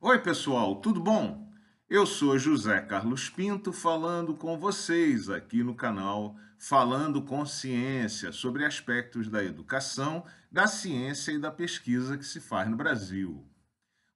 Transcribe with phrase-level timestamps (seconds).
[0.00, 1.50] Oi, pessoal, tudo bom?
[1.90, 8.64] Eu sou José Carlos Pinto falando com vocês aqui no canal Falando com Ciência sobre
[8.64, 13.44] aspectos da educação, da ciência e da pesquisa que se faz no Brasil.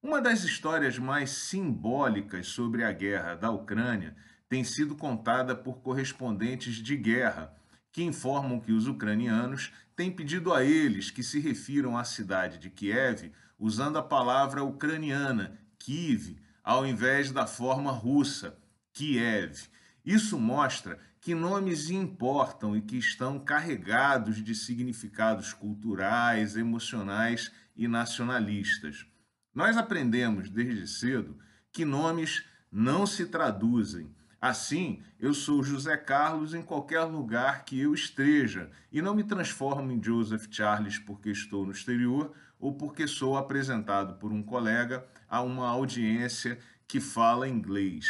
[0.00, 4.14] Uma das histórias mais simbólicas sobre a guerra da Ucrânia
[4.49, 7.53] tem sido contada por correspondentes de guerra
[7.91, 12.71] que informam que os ucranianos têm pedido a eles que se refiram à cidade de
[12.71, 18.57] Kiev usando a palavra ucraniana, Kiev, ao invés da forma russa,
[18.93, 19.68] Kiev.
[20.04, 29.07] Isso mostra que nomes importam e que estão carregados de significados culturais, emocionais e nacionalistas.
[29.53, 31.37] Nós aprendemos desde cedo
[31.73, 37.95] que nomes não se traduzem Assim, eu sou José Carlos em qualquer lugar que eu
[37.95, 43.37] esteja e não me transformo em Joseph Charles porque estou no exterior ou porque sou
[43.37, 48.05] apresentado por um colega a uma audiência que fala inglês.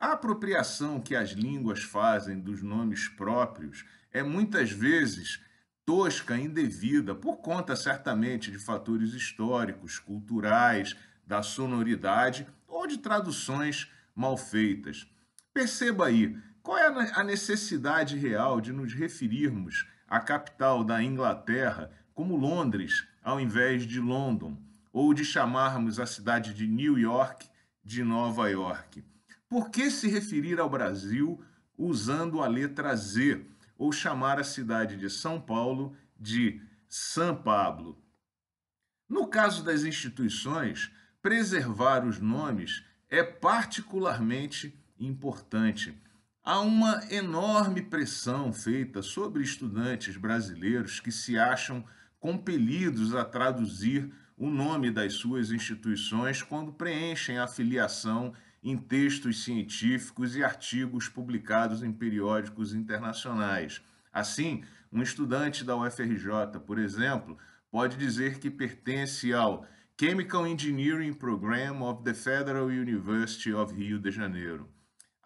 [0.00, 5.38] A apropriação que as línguas fazem dos nomes próprios é muitas vezes
[5.84, 14.34] tosca, indevida, por conta certamente de fatores históricos, culturais, da sonoridade ou de traduções mal
[14.38, 15.06] feitas.
[15.58, 22.36] Perceba aí, qual é a necessidade real de nos referirmos à capital da Inglaterra como
[22.36, 24.56] Londres, ao invés de London,
[24.92, 27.44] ou de chamarmos a cidade de New York
[27.82, 29.04] de Nova York?
[29.48, 31.42] Por que se referir ao Brasil
[31.76, 33.44] usando a letra Z,
[33.76, 38.00] ou chamar a cidade de São Paulo de São Pablo?
[39.08, 40.88] No caso das instituições,
[41.20, 45.96] preservar os nomes é particularmente importante.
[46.42, 51.84] Há uma enorme pressão feita sobre estudantes brasileiros que se acham
[52.18, 58.32] compelidos a traduzir o nome das suas instituições quando preenchem a filiação
[58.62, 63.82] em textos científicos e artigos publicados em periódicos internacionais.
[64.12, 67.36] Assim, um estudante da UFRJ, por exemplo,
[67.70, 69.66] pode dizer que pertence ao
[70.00, 74.68] Chemical Engineering Program of the Federal University of Rio de Janeiro.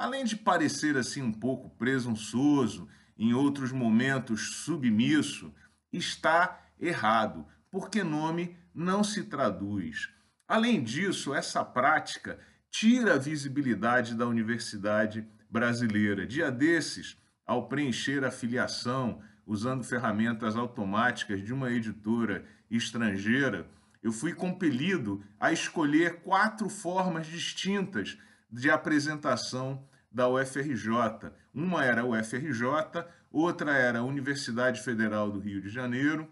[0.03, 5.55] Além de parecer assim um pouco presunçoso, em outros momentos submisso,
[5.93, 10.11] está errado, porque nome não se traduz.
[10.49, 16.27] Além disso, essa prática tira a visibilidade da universidade brasileira.
[16.27, 23.71] Dia desses, ao preencher a filiação usando ferramentas automáticas de uma editora estrangeira,
[24.03, 28.19] eu fui compelido a escolher quatro formas distintas
[28.51, 31.33] de apresentação da UFRJ.
[31.55, 36.31] Uma era a UFRJ, outra era a Universidade Federal do Rio de Janeiro,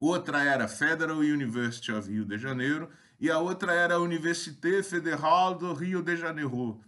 [0.00, 4.82] outra era a Federal University of Rio de Janeiro e a outra era a Université
[4.82, 6.80] Fédérale do Rio de Janeiro.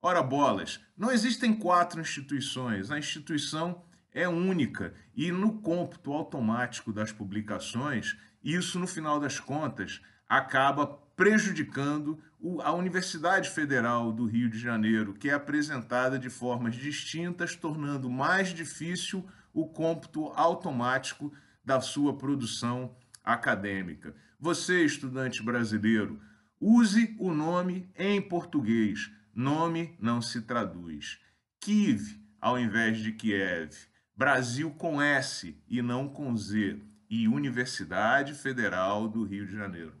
[0.00, 7.12] Ora bolas, não existem quatro instituições, a instituição é única e no cômputo automático das
[7.12, 10.00] publicações, isso no final das contas
[10.32, 12.18] acaba prejudicando
[12.62, 18.48] a Universidade Federal do Rio de Janeiro, que é apresentada de formas distintas, tornando mais
[18.48, 21.30] difícil o cômputo automático
[21.62, 24.14] da sua produção acadêmica.
[24.40, 26.18] Você, estudante brasileiro,
[26.58, 29.10] use o nome em português.
[29.34, 31.18] Nome não se traduz.
[31.60, 33.70] Kiev ao invés de Kiev.
[34.16, 36.80] Brasil com S e não com Z.
[37.10, 40.00] E Universidade Federal do Rio de Janeiro.